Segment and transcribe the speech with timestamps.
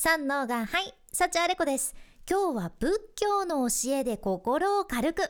[0.00, 1.92] 三のがはい幸あれ子です。
[2.30, 5.28] 今日は仏教の教えで心を軽く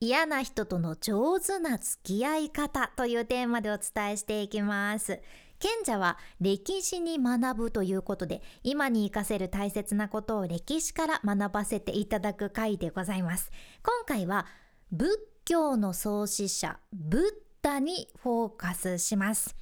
[0.00, 5.20] 嫌な人との上手な付き合い方というテーマでお伝えしていきます。
[5.60, 13.52] 賢者は歴史に学ぶということで今に活かせる大切なことを歴史から学ばせていただく回でございます。
[13.84, 14.46] 今回は
[14.90, 17.22] 仏教の創始者ブッ
[17.62, 19.54] ダにフォーカスします。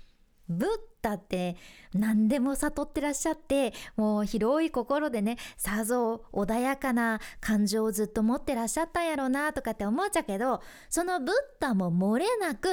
[0.50, 0.68] ブッ
[1.00, 1.56] ダって
[1.94, 12.68] 何でも悟ってらっしゃってもう広い心でねさぞ穏やかな感情をずっと持ってらっしゃったんやろうなとかって思っちゃうけどそのブッダも漏れなく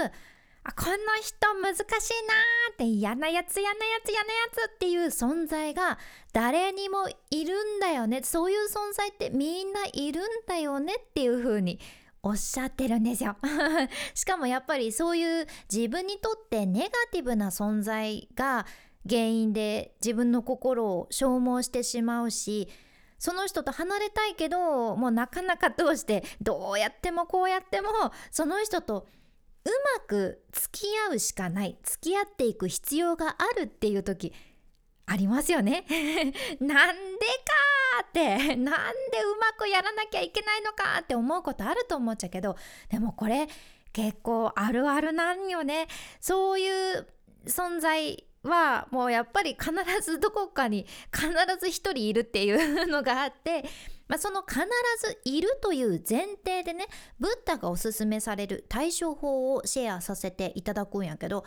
[0.67, 5.97] あこの人難しいなーって嫌なやつ嫌なやつ嫌なやつっていう存在が
[6.33, 8.21] 誰にもいるんだよね。
[8.23, 11.79] そういう存在ってみんないるんだよねっていう風に
[12.23, 13.37] おっしゃってるんですよ。
[14.13, 18.65] しかもやっぱりそういう自分にとってネガティブな存在が
[19.07, 22.67] 原因で自分の心を消耗してしまうし
[23.19, 27.89] その人と離れたいけどもうなかなかどうしてどうやってもこうやっても
[28.31, 29.07] その人と
[29.65, 29.69] う
[29.99, 34.33] まく付き合うしかない付き合っていく必要があるっていう時
[35.05, 35.85] ありますよね。
[36.59, 37.06] なんでか
[38.07, 42.55] って なんでうまくやらなきゃいけないのかって思うことあると思っちゃうけど
[42.89, 43.47] でもこれ
[43.93, 45.87] 結構あるあるなんよね。
[46.19, 47.07] そういう
[47.45, 53.65] 存在はもうやっぱり必ずどこかに必ず一人いるっていうのがあって、
[54.07, 54.59] まあ、その必
[55.01, 56.87] ずいるという前提でね
[57.19, 61.43] ブッダがおすすめされる対処法をシェアさせていただくんやけど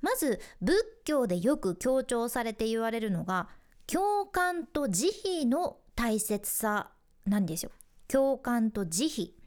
[0.00, 3.48] まず仏教でよく強調されて言われるのが
[3.86, 5.08] 共感と慈
[5.44, 6.90] 悲の大切さ
[7.26, 7.70] なんですよ。
[8.08, 9.44] 共感と慈悲。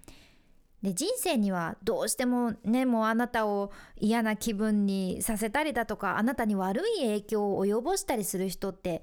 [0.83, 9.01] で人生にはどうしてもねもうあなたを嫌な気分にさせたりだとかあなたに悪い影響を及ぼしたりする人って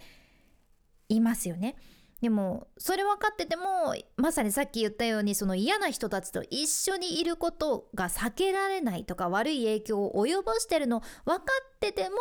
[1.08, 1.76] いますよね。
[2.20, 11.42] でもそれ分かっててもまさにさっき言ったようにその嫌な人たちと一緒にいることが避けられないとか悪い影響を及ぼしてるの分か
[11.76, 12.16] ってても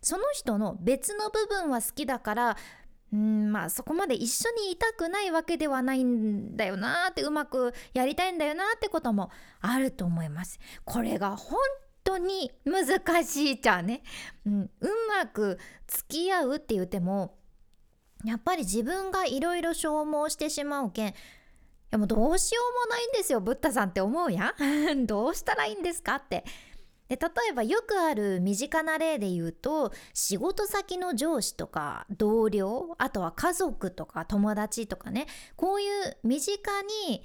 [0.00, 2.56] その人の別の部分は好きだから
[3.12, 9.30] うんまあそこまで一緒にいたくないわけではないんだよなってうまくやりたいんだよなってことも
[9.60, 10.58] あると思います。
[10.84, 11.58] これが本
[12.04, 14.02] 当に難しいじゃんね、
[14.46, 17.34] うん、うまく付き合うって言っても
[18.24, 21.12] やっぱり自分がいろいろ消耗してしまうけんい
[21.90, 24.54] やもうどうしようもないんですよブッダさんって思うや
[24.94, 25.06] ん。
[25.06, 26.44] どうしたらいいんですかって。
[27.08, 35.26] で例えばよくある身近な例で言うと仕事先の上司とか同僚あとは家族とか友達とかね
[35.56, 36.60] こういう身近
[37.06, 37.22] に、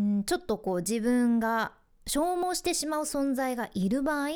[0.00, 1.72] ん、ちょっとこう自分が
[2.06, 4.28] 消耗してしまう存在がいる場合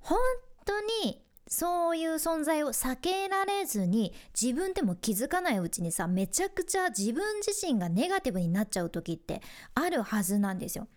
[0.00, 0.18] 本
[0.64, 9.42] 当にそういう存在を避けられずに自分でも気づかないうちにさめちゃくちゃ自分自身がネガティブになっちゃう時って
[9.74, 10.88] あるはずなんですよ。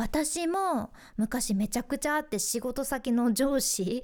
[0.00, 4.02] 私も昔めちゃくちゃあって仕事先の上司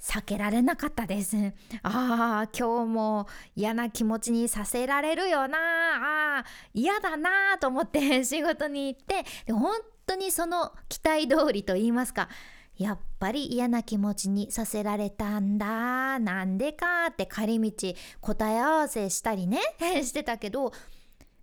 [0.00, 1.36] 避けられなかったです。
[1.84, 6.38] ああ今日も嫌な気持ちにさせられるよな。
[6.40, 9.24] あ嫌だなと思って 仕事に行って。
[9.46, 12.28] で本当にその期待通りと言いますか
[12.76, 16.18] やっぱり嫌な気持ちにさせられたんだ。
[16.18, 19.60] なんでかって帰り道答え合わせしたりね
[20.02, 20.72] してたけど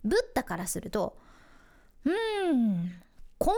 [0.04, 1.16] ブッダからすると
[2.04, 3.02] うん
[3.40, 3.56] 根本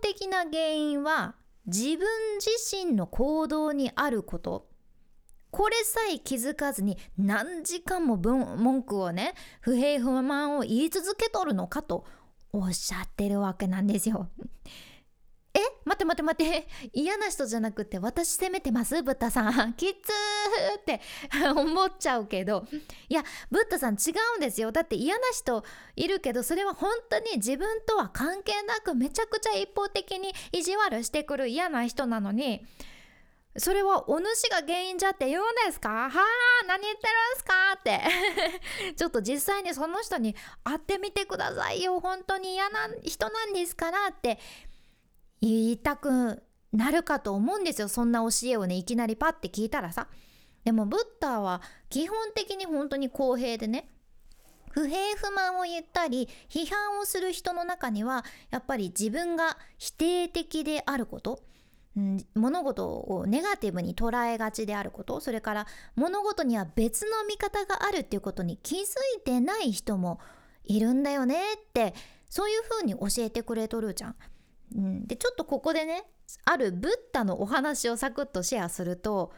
[0.00, 1.34] 的な原因は
[1.66, 2.06] 自分
[2.40, 2.50] 自
[2.86, 4.68] 身の行動にあること
[5.50, 12.04] これさえ気づかずに何時間も文句をね不平不満を言い続けとるのかと
[12.52, 14.28] おっしゃってるわけなんですよ。
[16.04, 16.68] 待って待って待って。
[16.92, 19.02] 嫌な人じゃなくて私責めてます？
[19.02, 19.72] ブッダさん。
[19.74, 21.00] きつーって。
[21.56, 22.66] 思っちゃうけど。
[23.08, 24.72] いやブッダさん違うんですよ。
[24.72, 25.64] だって嫌な人
[25.96, 32.66] いるけどそれは本当に自分とは関係なくめちゃくちゃ一方的に意地悪してくる嫌な人なのに。
[33.58, 35.88] それはお主が原因じゃって言うんですか？
[35.88, 36.10] はあ
[36.68, 38.92] 何言ってるんすかって。
[38.96, 41.98] ちょっと実際にその人に会ってみてくださいよ。
[42.00, 44.38] 本当に嫌な人なんですからって。
[45.40, 46.42] 言いたく
[46.72, 50.08] なるかと思うんですよそんな教えをねいきなりパッて聞いたらさ
[50.64, 53.88] でもブッダは基本的に本当に公平でね
[54.70, 61.42] 不平不満を言ったり批判をする人の中にはやっぱり自分が否定的であること、
[62.34, 68.80] 物事をネガティブに捉えがちであることそれから物事には別の見方があるっていうことに気づ
[69.16, 70.20] いてない人も
[70.64, 71.94] いるんだよねって
[72.28, 74.16] そういうふうに教えてくれとるじゃん。
[74.74, 76.04] うん、でちょっとここでね
[76.44, 79.32] あるブッダのお話をサクッとシェアすると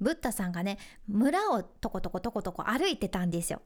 [0.00, 3.62] ブッダさんがね村をとことことことこ歩いてたんですよ。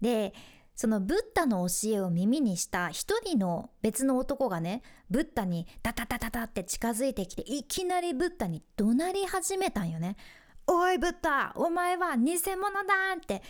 [0.00, 0.32] で
[0.74, 10.16] そのブッダの教えを耳にした一人の別の男がねブッダにダタダタタって近づいてきていきなりブッダに怒鳴り始めたんよね。
[10.66, 13.42] おいブッダお前は偽物だって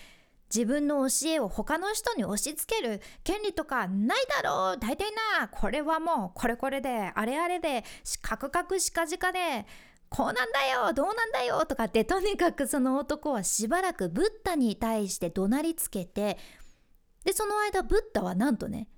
[0.54, 4.78] 自分の教えを他の人に押し付ける権利とかないだろう。
[4.78, 5.10] 大体
[5.40, 7.84] なこれはもうこれこれであれあれで
[8.20, 9.66] カクカクしかじかで
[10.10, 16.36] こうなんだよどうなんだよとかってとにかくその男はしばらくブッダに対して怒鳴りつけて
[17.24, 18.88] でその間ブッダはなんとね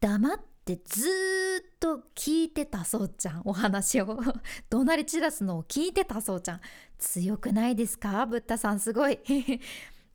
[0.00, 4.18] 黙ってずっと聞いてたそうちゃんお話を。
[4.70, 6.60] 怒鳴り散らすのを聞いてたそうちゃん。
[6.98, 8.24] 強くないですか？
[8.26, 9.18] ブッダさんすごい。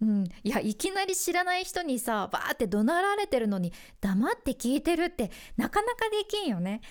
[0.01, 6.81] うん、いやいきなり知らない人にさバーって怒鳴られてるのに黙って聞いてるってなかなかできんよね。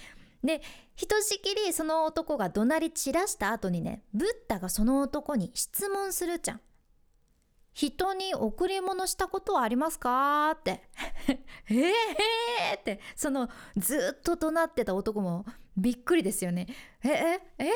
[0.43, 0.61] で
[0.94, 6.61] ひとしきりその男が怒鳴り散らした後にねブッダがその男に質問するじゃん。
[7.75, 10.81] 人に贈り物したことはありますかって
[11.69, 15.44] えーってそのずっと怒鳴ってた男も
[15.76, 16.67] びっくりですよね。
[17.05, 17.69] えええー、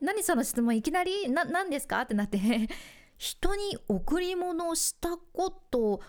[0.00, 2.00] 何その質問いきなりな何ですか？
[2.02, 2.38] ってなって
[3.20, 6.00] 人に贈り物をしたこと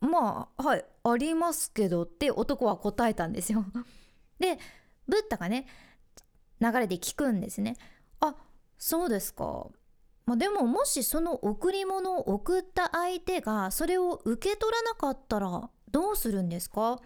[0.00, 3.64] まあはいありますけどって男は答えたんですよ。
[4.38, 4.58] で
[5.08, 5.66] ブッダがね
[6.60, 7.78] 流れで聞くんですね。
[8.20, 8.36] あ
[8.76, 9.68] そうですか。
[10.26, 17.00] まあ、でももしその贈り物を送った相手がそれを受け取らなかったらどうするんですか？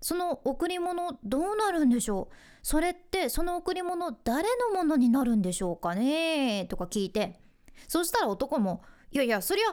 [0.00, 2.34] その贈り物どうなるんでしょう？
[2.62, 6.66] それってその贈り物誰のものになるんでしょうかね？
[6.68, 7.38] とか聞いて
[7.86, 8.82] そしたら男も
[9.12, 9.66] 「いやいやそりゃ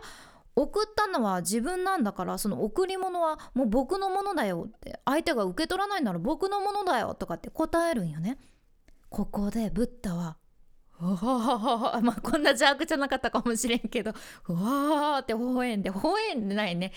[0.56, 5.00] 送ったのは自分なんだからその贈り物はもう僕のものだよって。
[5.04, 8.38] 相手が受け取らないなら僕のものだよとかって答えるんよね。
[9.10, 10.38] ここでブッダは
[10.98, 14.14] まあこんな邪悪じゃなかったかもしれんけど。
[14.48, 16.94] うわーって微笑んで微笑んでないね。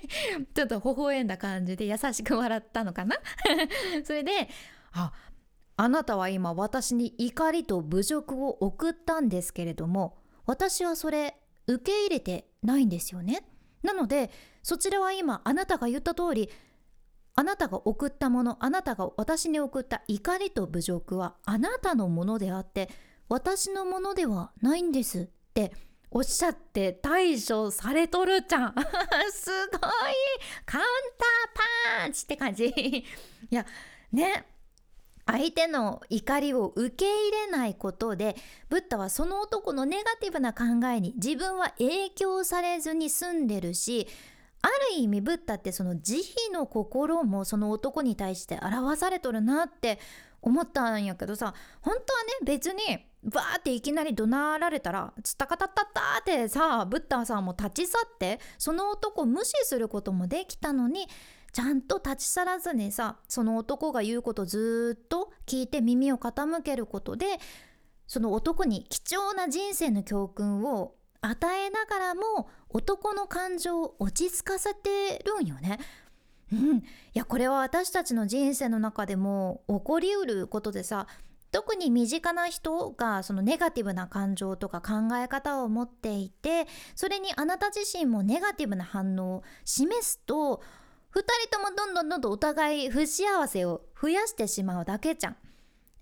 [0.54, 3.16] ちょっと微笑んだ感じで優しく笑ったのかな？
[4.04, 4.48] それで
[4.92, 5.12] あ
[5.76, 10.16] あなたは今私に怒りと侮辱を送ったんですけれども
[10.46, 11.36] 私はそれ
[11.66, 13.44] 受け入れてないんですよね。
[13.82, 14.30] なので
[14.62, 16.50] そちらは今あなたが言った通り
[17.34, 22.90] あなたが送ったものあなたが私に送った怒りと侮辱はあなたのものであって
[23.28, 25.72] 私のものではないんですって
[26.10, 28.74] おっしゃって対処されとるじゃん。
[29.32, 29.80] すごい
[30.66, 30.84] カウン
[31.96, 32.66] ターパンチって感じ。
[32.68, 33.04] い
[33.50, 33.64] や
[34.12, 34.46] ね
[35.26, 38.36] 相手の怒りを受け入れないことで
[38.68, 44.06] ブッダはその男のネガティブな考えに自分は影響されずに済んでるし
[44.62, 49.98] ある意味ブッダってその慈悲の心もその男に対して表されとるなって
[50.40, 52.78] 思ったんやけどさ本当はね別に
[53.24, 61.06] バーっていきなり怒鳴られたらツタカタッタッタってさブッダさんも立ち去ってその男を無視することもできたのに
[61.52, 67.26] ちゃんと立ち去らずにさその男が言うことずっと聞いて耳を傾けることで
[68.06, 75.78] その男に貴重な人生の教訓を与えながらも男の感情を落ち着かせてるんよね。
[76.52, 76.82] うん、い
[77.14, 81.06] やこれは私たちの人生の中でも起こりうることでさ
[81.50, 90.62] 特に身近な人がそのネガティブな感情とか考え方を持っていてそれにあなた自身もネガティブな反応を示すと
[91.14, 95.36] 2人ともどんどんどんどんお互い不幸せを増やしてしまうだけじゃん。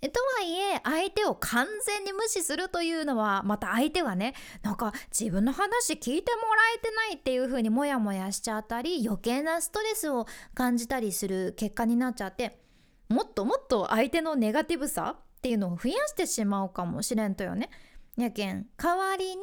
[0.01, 12.63] とはいえ相手を完全に無視するというのはまた相手はねなんか自分の話聞いてもらえてないっていう風にモヤモヤしちゃったり余計なストレスを感じたりする結果になっちゃって
[13.11, 17.69] もっともっと相手のネガティブさっていうのを増やしてしまうかもしれんとよね。
[18.17, 19.43] やけん代わりに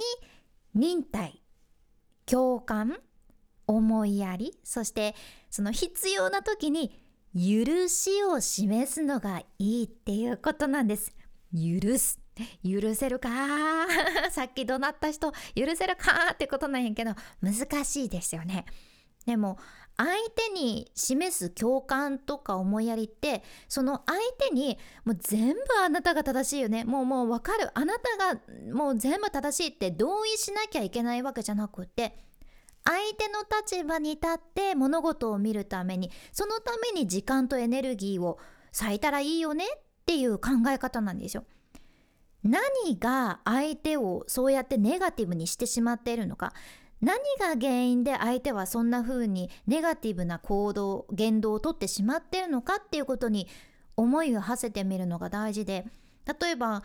[0.73, 1.43] 忍耐
[2.25, 2.97] 共感
[3.67, 5.15] 思いやりそして
[5.49, 6.91] その必要な時に
[7.33, 11.13] 許しを示すのがいいっていうことなんです。
[11.53, 12.19] 許す。
[12.63, 13.29] 許せるか
[14.31, 18.65] さっき怒鳴った人許せるかってことなんやけど難しいですよね。
[19.25, 19.57] でも
[19.97, 26.85] 相手に示す共感とか思いやりってその相手にもう全部あなたが正しいよね。
[26.85, 27.71] もうもう分かる。
[27.73, 28.39] あなたが
[28.71, 32.26] もう全部正しいって同意しなきゃいけないわけじゃなくて
[32.87, 38.39] 相手の立場に立って物事を見るためにそのために時間とエネルギーを
[38.71, 41.43] 割いたらいいよねっていう考え方なんですよ。
[42.43, 46.53] 何が相手をそうやってネガティブにしてしまっているのか
[47.01, 53.47] 何が原因で相手はそんな風にネガティブな行動言動をとってしまっているのかっていうことに
[53.97, 55.85] 思いを馳せてみるのが大事で
[56.41, 56.83] 例えば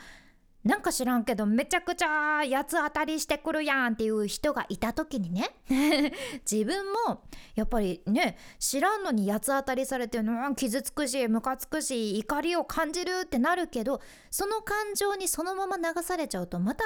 [0.64, 5.50] なんか知らんけどめちゃくちゃ八つ当たりしてくるやんっていう人がいた時にね
[6.50, 7.24] 自分も
[7.56, 14.00] やっぱりね知らんのに八つ当たりされてうん傷つくしムカつくし怒りを感じるってなるけど
[14.30, 16.84] その感情にそのまま流されちゃうとまた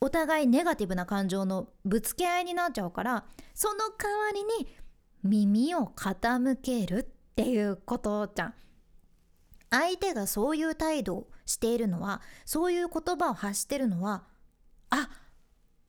[0.00, 4.66] お互いネガティブな感情のぶつけ合いになっちゃうからその代わりに
[5.22, 7.02] 耳を傾けるっ
[7.34, 8.54] ていうことじゃん。
[9.70, 14.24] 相手がそういう態度をしているのはそういう言葉を発してるのは
[14.90, 15.08] あ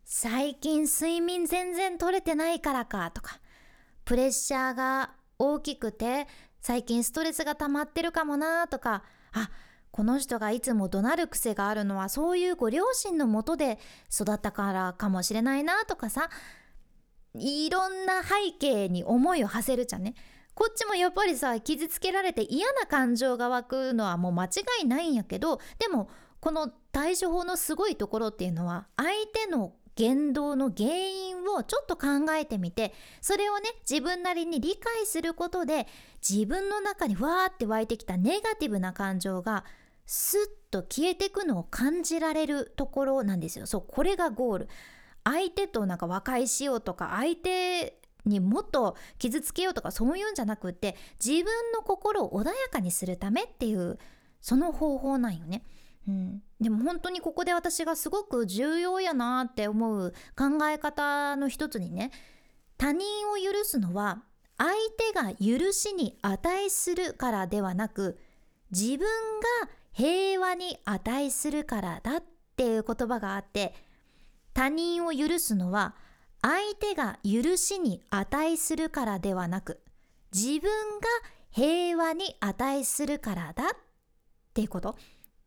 [0.04, 3.40] 最近睡眠全然取れてないからかとか
[4.04, 6.28] プレッシャーが大きくて
[6.62, 9.50] 最近ストレスが溜まってるかもなとかあ
[9.92, 13.80] この人がいつも怒鳴る癖があるのはそういうご両親のもとで
[14.12, 16.30] 育ったからかもしれないなとかさ
[17.36, 20.16] いろんな背景に思いを馳せるじゃんね。
[20.62, 24.50] こっちもやっぱりさ傷つけられて嫌な感情が湧くのはもう間違
[24.84, 26.08] いないんやけどでも
[26.40, 35.88] この対処法のすごいところっていうのは相手の言動の原因をちょっと考えてみてそれをね自分なりに理解することで
[36.22, 39.66] 自分の中にわーって湧いてきたネガティブな感情が
[40.06, 43.66] スッと消えてくのを感じられるところなんですよ。
[43.66, 44.70] そうこれがゴール。
[45.24, 53.98] 相手となんか和解しようとか相手にもっと傷つけようとかそういうんじゃなくって自分の心を穏やかにするためっていう
[54.40, 55.64] その方法なんよね。
[56.08, 62.10] うん、でも本当にここで私がすごく重要やなって思う考え方の一つにね
[62.78, 64.24] 他人を許すのは
[64.58, 68.20] 相手が許しに値するからではなく
[68.72, 69.00] 自分
[69.62, 72.24] が平和に値するからだっ
[72.56, 73.76] ていう言葉があって
[74.54, 75.96] 他人を許すのは
[76.42, 79.82] 相手が許しに値するからではなく
[80.34, 81.08] 自分が
[81.52, 83.68] 平和に値するからだっ
[84.54, 84.96] ていうこと。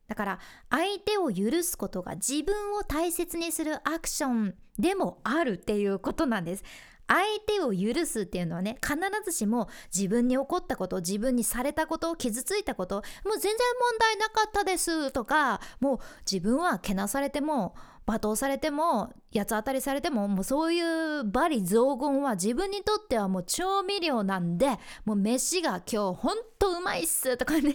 [0.07, 6.65] だから相手を許すことが自分を大切にするアクションでもあるっていうことなんです。
[7.07, 13.03] 相手を許すっていうのはね必ずしも自分に起こったこと自分にされたこと傷ついたこともう
[13.35, 15.99] 全然問題なかったですとかもう
[16.31, 17.75] 自分はけなされても
[18.07, 20.85] 罵倒されても八つ当たりされてももうそういう
[21.23, 27.75] 罵詈雑言は自分にとってはもう調味料なんでもう飯が今日ほんとうまいっすとかね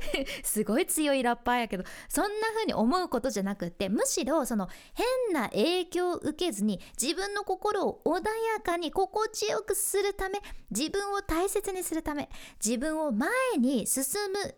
[0.44, 8.18] すごい強いラッパーやけどそんな風に思うことじゃなくってむしろその変な影響を受けずに自分の心を穏
[8.54, 12.28] やかに心地よくするため自分を大切にするため
[12.64, 14.54] 自分を前に進む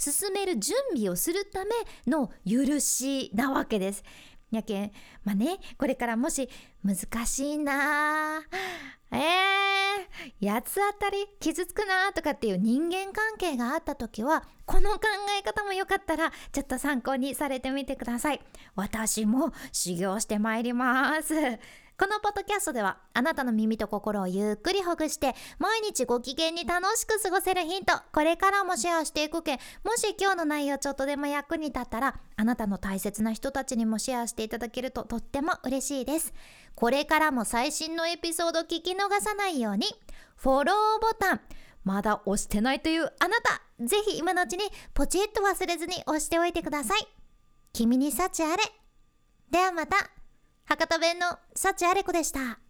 [0.00, 1.70] 進める準備をするため
[2.06, 4.02] の許しなわけです。
[4.50, 4.92] やけん。
[5.24, 6.48] まあねこれからもし
[6.84, 8.40] 難しいな
[9.12, 15.00] えー、八つ当たり傷つくなとかっていう人間関係があった時はこの考
[15.38, 18.40] え方もよかったらちょっと参考にされてみてください。
[18.76, 21.34] 私も修行してまいります。
[22.00, 29.58] このポッドキャストではあなたの耳と心をゆっくりほぐして毎日ご機嫌に楽しく過ごせるヒントこれからもシェアしていくけん。
[29.84, 36.32] もし今日の内容ちょっとでも役に立ったらあなたの大切な人たちにもシェアしていただけるととっても嬉しいです。
[36.74, 39.84] これからも最新のエピソード聞き逃さないように
[40.36, 41.40] フォローボタン。
[41.84, 44.64] まだ押してないというあなたぜひ今のうちに
[44.94, 47.06] ポチッと忘れずに押しておいてください。
[47.74, 48.62] 君に幸あれ。
[49.50, 50.19] ではまた。
[50.70, 52.60] 博多弁の幸あれ子でした。